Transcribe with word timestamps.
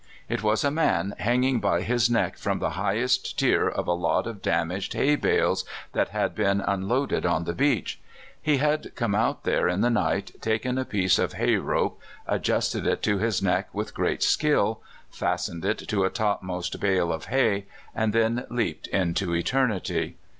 It 0.27 0.41
was 0.41 0.63
a 0.63 0.71
man 0.71 1.13
hanging 1.19 1.59
by 1.59 1.83
his 1.83 2.09
neck 2.09 2.35
from 2.35 2.57
the 2.57 2.71
highest 2.71 3.37
tier 3.37 3.67
of 3.69 3.87
a 3.87 3.91
lot 3.93 4.25
of 4.25 4.41
damaged 4.41 4.93
hay 4.93 5.15
bales 5.15 5.63
that 5.93 6.07
had 6.09 6.33
been 6.33 6.59
unloaded 6.59 7.23
on 7.23 7.43
the 7.43 7.53
beach. 7.53 7.99
He 8.41 8.57
had 8.57 8.95
come 8.95 9.13
out 9.13 9.43
there 9.43 9.67
in 9.69 9.81
the 9.81 9.91
night, 9.91 10.31
taken 10.41 10.79
a 10.79 10.85
piece 10.85 11.19
of 11.19 11.33
hay 11.33 11.57
rope, 11.57 12.01
ad 12.27 12.41
justed 12.43 12.83
it 12.87 13.03
to 13.03 13.19
his 13.19 13.43
neck 13.43 13.69
with 13.73 13.93
great 13.93 14.23
skill, 14.23 14.81
fastened 15.11 15.63
it 15.65 15.77
to 15.89 16.03
a 16.03 16.09
topmost 16.09 16.79
bale 16.79 17.13
of 17.13 17.25
hay, 17.25 17.67
and 17.93 18.11
then 18.11 18.47
leaped 18.49 18.87
into 18.87 19.27
eter 19.33 19.67
nity. 19.67 20.15